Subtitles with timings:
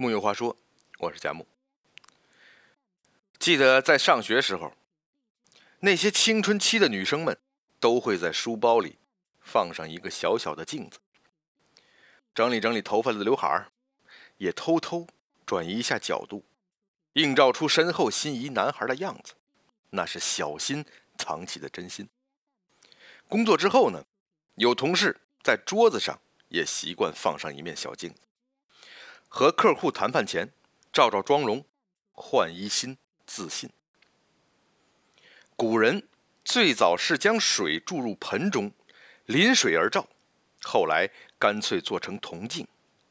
[0.00, 0.56] 木有话说，
[1.00, 1.44] 我是佳木。
[3.36, 4.72] 记得在上学时候，
[5.80, 7.36] 那些青春期的女生们
[7.80, 8.96] 都会在书包里
[9.40, 11.00] 放上一个小小的镜子，
[12.32, 13.72] 整理整理头发的刘海儿，
[14.36, 15.04] 也偷偷
[15.44, 16.44] 转移一下角度，
[17.14, 19.34] 映照出身后心仪男孩的样子。
[19.90, 20.84] 那是小心
[21.16, 22.08] 藏起的真心。
[23.26, 24.04] 工作之后呢，
[24.54, 26.16] 有同事在桌子上
[26.50, 28.20] 也习惯放上一面小镜子，
[29.28, 30.52] 和客户谈判前
[30.92, 31.64] 照照妆容，
[32.12, 32.96] 换一新
[33.26, 33.70] 自信。
[35.54, 36.08] 古人
[36.44, 38.72] 最早是将水注入盆中，
[39.26, 40.08] 临水而照，
[40.62, 42.66] 后来干脆做成铜镜，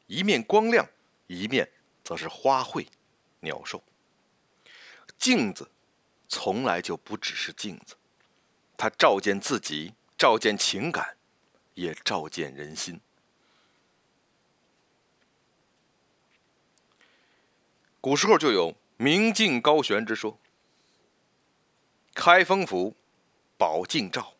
[0.06, 0.88] 一面光亮，
[1.26, 1.70] 一面
[2.04, 2.86] 则是花卉、
[3.40, 3.82] 鸟兽。
[5.16, 5.70] 镜子。
[6.30, 7.96] 从来就不只是镜子，
[8.76, 11.16] 它照见自己，照见情感，
[11.72, 13.00] 也照见人心。
[18.08, 20.40] 古时候就有明镜高悬之说。
[22.14, 22.96] 开封府
[23.58, 24.32] 宝镜照，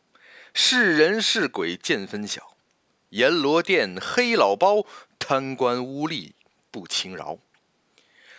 [0.55, 2.57] 是人是鬼见分晓。
[3.09, 4.87] 阎罗殿黑老包，
[5.19, 6.31] 贪官污吏
[6.71, 7.37] 不轻饶。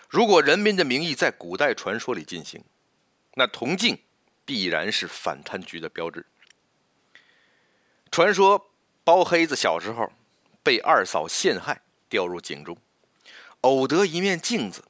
[0.08, 2.64] 如果人民的名义在古代传说里进行。
[3.34, 3.96] 那铜镜
[4.44, 6.26] 必然是反贪局的标志。
[8.10, 8.72] 传说
[9.04, 10.12] 包黑子小时候
[10.64, 12.76] 被二嫂陷害，掉入井中，
[13.60, 14.84] 偶得一面镜子，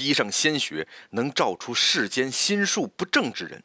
[0.00, 3.62] 滴上鲜血，能照出世间心术不正之人。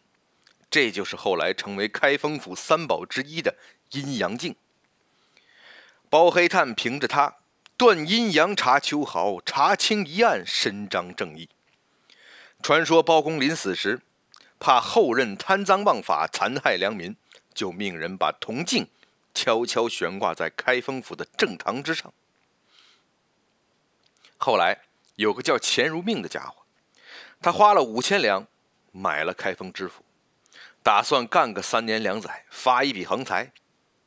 [0.70, 3.56] 这就是后来成为开封府三宝之一的
[3.92, 4.54] 阴阳镜。
[6.10, 7.38] 包黑炭凭着它
[7.78, 11.48] 断阴阳、查秋毫、查清一案，伸张正义。
[12.62, 14.02] 传说包公临死时，
[14.60, 17.16] 怕后任贪赃枉法、残害良民，
[17.54, 18.88] 就命人把铜镜
[19.34, 22.14] 悄悄悬挂在开封府的正堂之上。
[24.38, 24.85] 后来
[25.16, 26.66] 有个叫钱如命的家伙，
[27.42, 28.46] 他花了五千两
[28.92, 30.04] 买了开封知府，
[30.84, 33.52] 打算干个三年两载，发一笔横财。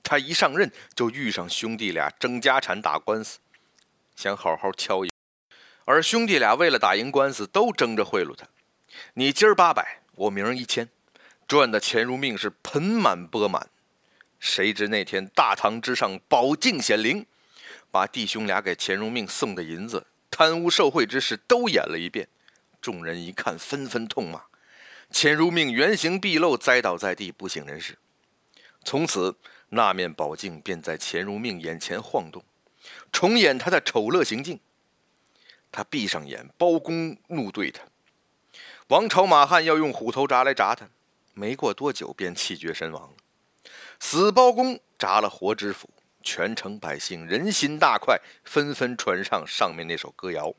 [0.02, 3.38] 他一上任就遇上兄弟俩争家产、打官司，
[4.16, 5.12] 想好好敲一。
[5.84, 8.46] 而兄弟俩为了打赢官司，都争着贿赂他。
[9.14, 10.88] 你今儿八百，我明儿一千，
[11.46, 13.68] 赚的钱如命是盆满钵满。
[14.38, 17.26] 谁知那天大堂之上宝镜显灵，
[17.90, 20.06] 把弟兄俩给钱如命送的银子、
[20.38, 22.28] 贪污受贿之事都演了一遍。
[22.80, 24.44] 众人一看，纷纷痛骂。
[25.10, 27.98] 钱如命原形毕露，栽倒在地，不省人事。
[28.84, 29.36] 从此，
[29.70, 32.44] 那面宝镜便在钱如命眼前晃动，
[33.10, 34.60] 重演他的丑陋行径。
[35.72, 37.82] 他闭上眼，包公怒对他
[38.86, 40.88] ：“王朝马汉要用虎头铡来铡他，
[41.34, 43.16] 没过多久便气绝身亡了。
[43.98, 45.90] 死包公铡了活知府，
[46.28, 50.52] 全城百姓人心大快，纷纷传上上面那首歌谣。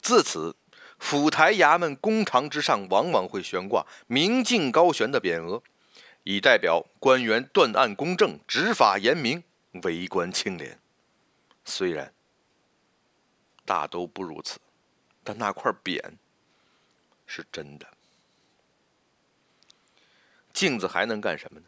[0.00, 0.54] 自此，
[1.00, 5.60] 府台衙门公堂之上往往会悬挂明镜高悬的匾额，
[6.22, 9.42] 以代表官员断案公正、执法严明、
[9.82, 10.78] 为官清廉。
[11.64, 12.14] 虽然。”
[13.66, 14.58] 大都不如此，
[15.22, 16.02] 但那块匾
[17.24, 17.86] 是真的。
[20.52, 21.66] 镜子还能干什么呢？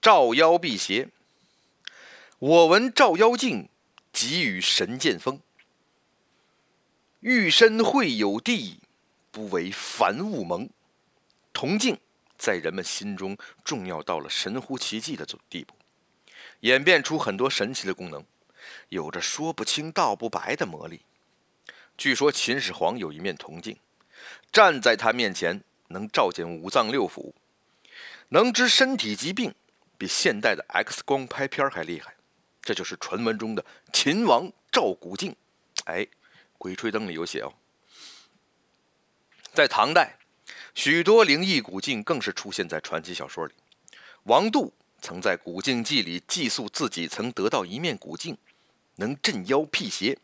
[0.00, 1.08] 照妖辟邪。
[2.42, 3.68] 我闻照妖镜，
[4.12, 5.40] 即与神剑锋。
[7.20, 8.80] 玉身会有地，
[9.30, 10.68] 不为凡物蒙。
[11.52, 11.96] 铜镜
[12.36, 15.72] 在人们心中重要到了神乎其技的地步，
[16.62, 18.24] 演变出很多神奇的功能，
[18.88, 21.02] 有着说不清道不白的魔力。
[21.96, 23.76] 据说秦始皇有一面铜镜，
[24.50, 27.34] 站在他面前能照见五脏六腑，
[28.30, 29.54] 能知身体疾病，
[29.96, 32.16] 比现代的 X 光拍片还厉害。
[32.62, 35.34] 这就是传闻中的秦王照古镜。
[35.84, 35.98] 哎，
[36.56, 37.52] 《鬼吹灯》里有写哦。
[39.52, 40.16] 在唐代，
[40.74, 43.52] 许多灵异古镜更是出现在传奇小说里。
[44.22, 48.38] 王杜曾在《古镜记》里记述自己曾得到一面古镜，
[48.96, 50.16] 能镇妖辟邪。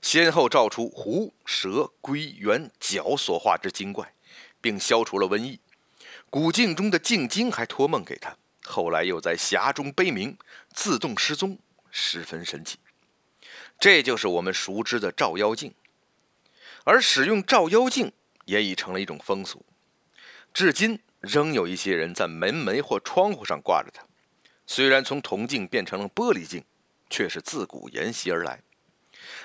[0.00, 4.14] 先后照出狐、蛇、龟、猿、角所化之精怪，
[4.60, 5.60] 并消除了瘟疫。
[6.30, 8.36] 古镜中的镜精还托梦给他，
[8.68, 10.36] 后来又在匣中悲鸣，
[10.74, 11.58] 自动失踪，
[11.90, 12.78] 十分神奇。
[13.80, 15.74] 这就是我们熟知的照妖镜。
[16.84, 18.12] 而使用照妖镜
[18.44, 19.64] 也已成了一种风俗，
[20.52, 24.04] 至今仍有一些人在门楣或窗户上挂着它。
[24.66, 26.62] 虽然从铜镜变成了玻璃镜，
[27.08, 28.60] 却是自古沿袭而来。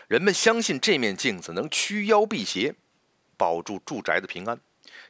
[0.08, 2.76] 人们相信这面镜子能驱妖辟邪，
[3.38, 4.60] 保住住宅的平安。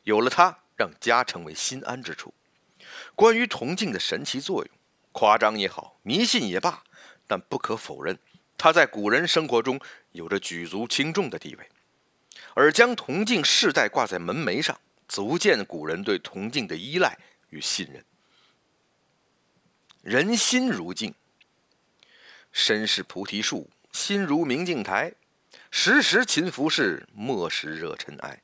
[0.03, 2.31] 有了它，让家成为心安之处。
[3.15, 4.75] 关于铜镜的神奇作用，
[5.11, 6.83] 夸张也好，迷信也罢，
[7.27, 8.17] 但不可否认，
[8.57, 9.79] 它在古人生活中
[10.11, 11.69] 有着举足轻重的地位，
[12.53, 17.17] 而将铜镜世代挂在门楣上，足见古人对铜镜的依赖
[17.49, 18.03] 与信任。
[20.01, 21.13] 人心如镜，
[22.51, 25.13] 身是菩提树，心如明镜台，
[25.71, 28.41] 时时勤拂拭，莫使惹尘埃。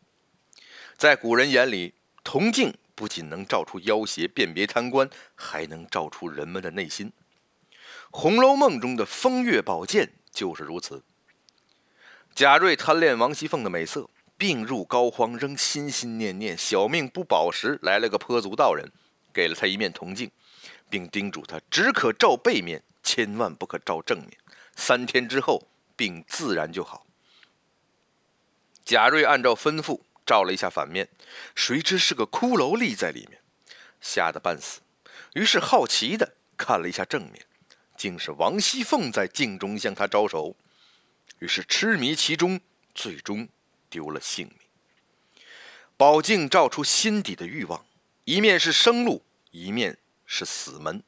[0.95, 1.93] 在古人眼里，
[2.23, 7.07] 铜镜不仅能照出妖邪、辨别贪官，还能照出人们的内心。
[8.11, 11.01] 《红楼梦》中的风月宝剑就是如此。
[12.35, 18.91] 贾瑞贪恋王熙凤的美色，病入膏肓，仍心心念念，小命不保时，来了个跛足道人，
[19.33, 20.29] 给了他一面铜镜，
[20.89, 24.37] 并叮嘱他只可照背面，千万不可照正面。
[24.75, 27.07] 三天之后，病自然就好。
[28.83, 30.01] 贾瑞按照吩咐。
[30.29, 31.09] 照了一下反面，
[31.55, 33.41] 谁知是个骷髅立在里面，
[33.99, 34.81] 吓得半死。
[35.33, 37.43] 于是好奇的看了一下正面，
[37.97, 40.55] 竟是王熙凤在镜中向他招手。
[41.39, 42.61] 于是痴迷其中，
[42.93, 43.49] 最终
[43.89, 44.57] 丢了性命。
[45.97, 47.83] 宝镜照出心底的欲望，
[48.25, 49.97] 一面是生路，一面
[50.27, 51.01] 是死门。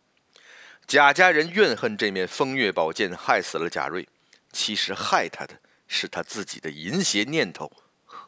[0.88, 4.09] 贾家人怨恨这面风月宝剑害死了贾瑞，
[4.51, 7.71] 其实害他的是他自己的淫邪念头。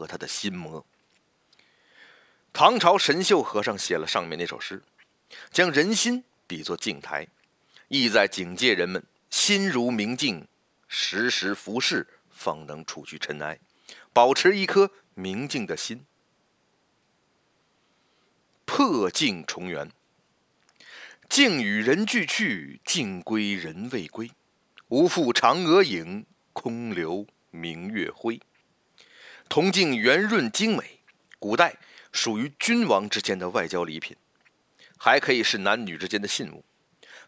[0.03, 0.85] 和他的心魔。
[2.51, 4.83] 唐朝神秀和尚写了上面那首诗，
[5.49, 7.25] 将人心比作镜台，
[7.87, 10.45] 意在警戒人们心如明镜，
[10.89, 13.57] 时时拂拭，方能除去尘埃，
[14.11, 16.05] 保持一颗明净的心。
[18.65, 19.89] 破镜重圆，
[21.29, 24.29] 镜与人俱去，镜归人未归，
[24.89, 28.41] 无复嫦娥影，空留明月辉。
[29.53, 30.97] 铜镜圆润精美，
[31.37, 31.77] 古代
[32.11, 34.17] 属于君王之间的外交礼品，
[34.97, 36.65] 还可以是男女之间的信物。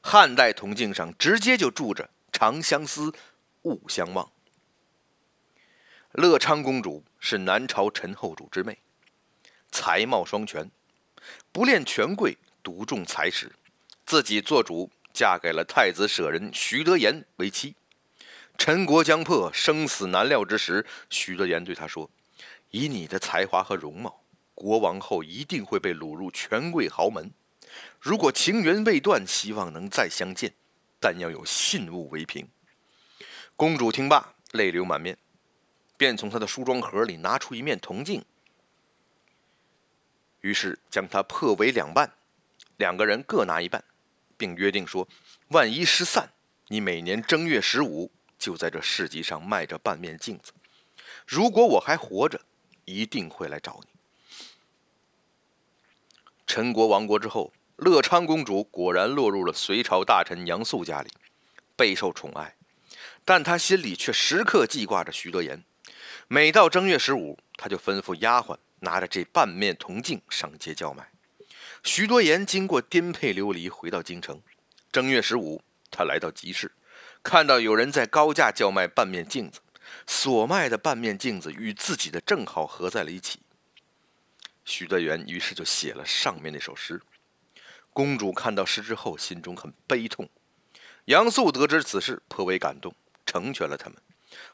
[0.02, 3.14] 汉代铜镜上直接就铸着“长相思，
[3.62, 4.32] 勿相忘”。
[6.14, 8.80] 乐昌公主是南朝陈后主之妹，
[9.70, 10.72] 才貌双全，
[11.52, 13.52] 不恋权贵，独重才识，
[14.04, 17.76] 自己做主嫁给了太子舍人徐德言为妻。
[18.58, 22.10] 陈国将破，生死难料之时，徐德言对他说
[22.72, 24.24] ：“以你的才华和容貌，
[24.56, 27.32] 国王后一定会被掳入权贵豪门。
[28.00, 30.54] 如果情缘未断，希望能再相见，
[31.00, 32.48] 但要有信物为凭。”
[33.56, 35.18] 公主听罢，泪流满面，
[35.96, 38.26] 便从她的梳妆盒里拿出一面铜镜，
[40.42, 42.12] 于是将它破为两半，
[42.78, 43.84] 两个人各拿一半，
[44.38, 45.08] 并约定说
[45.50, 46.32] ：“万一失散，
[46.70, 48.12] 你每年正月十五。”
[48.46, 50.54] 就在这市集上卖着半面镜子，
[51.26, 52.40] 如果我还活着，
[52.86, 53.88] 一定会来找你。
[56.46, 61.10] 陈国亡国之后，乐昌公主果然落入了隋朝大臣杨素家里，
[61.76, 62.56] 备受宠爱，
[63.24, 65.64] 但她心里却时刻记挂着徐德言。
[66.28, 71.10] 每到正月十五，她就吩咐丫鬟拿着这半面铜镜上街叫卖。
[71.84, 74.40] 徐多言经过颠沛流离，回到京城。
[74.92, 76.72] 正月十五，他来到集市。
[77.26, 79.60] 看到有人在高价叫卖半面镜子，
[80.06, 83.40] 所卖的半面镜子与自己的正好合在了一起。
[84.64, 87.02] 徐德元于是就写了上面那首诗。
[87.90, 90.30] 公主看到诗之后，心中很悲痛。
[91.06, 92.94] 杨素得知此事，颇为感动，
[93.26, 93.98] 成全了他们。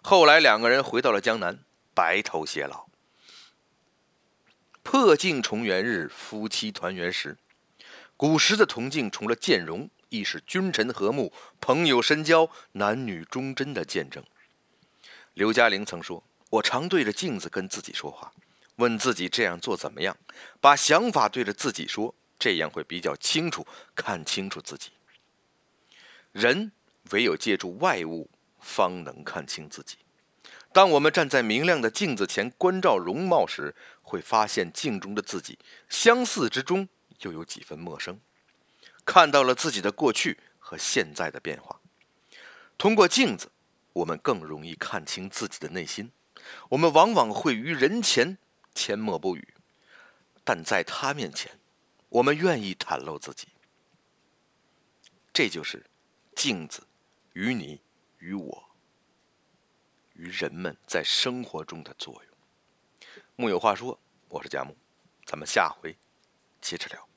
[0.02, 1.60] 后来两个人回到了江南，
[1.94, 2.88] 白头偕老。
[4.82, 7.38] 破镜重圆日，夫妻团圆时。
[8.16, 9.90] 古时的铜镜，除了见容。
[10.12, 14.22] 亦是君臣和睦、朋友深交、男女忠贞的见证。
[15.34, 18.34] 刘嘉玲曾说：“我常对着镜子跟自己说话，
[18.76, 20.16] 问自己这样做怎么样，
[20.60, 23.66] 把想法对着自己说，这样会比较清楚，
[23.96, 24.92] 看清楚自己。
[26.34, 26.74] 人
[27.12, 29.96] 唯有借助外物，方能看清自己。
[30.74, 36.90] 当我们站在明亮的镜子前关照容貌时，会发现镜中的自己相似之中，
[37.22, 38.20] 又有几分陌生。”
[39.06, 41.82] 看到了自己的过去和现在的变化，
[42.78, 43.52] 通过镜子，
[43.94, 46.12] 我们更容易看清自己的内心。
[46.70, 48.38] 我们往往会于人前
[48.74, 49.54] 缄默不语，
[50.44, 51.60] 但在他面前，
[52.10, 53.50] 我们愿意袒露自己。
[55.34, 55.86] 这就是
[56.36, 56.86] 镜子
[57.34, 57.82] 与你、
[58.20, 58.64] 与我、
[60.14, 63.08] 与人们在生活中的作用。
[63.36, 64.76] 木有话说，我是佳木，
[65.26, 65.96] 咱们下回
[66.60, 67.11] 接着聊。